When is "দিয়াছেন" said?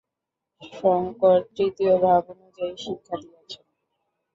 3.21-3.63